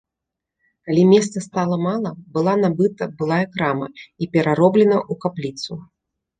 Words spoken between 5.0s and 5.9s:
ў капліцу.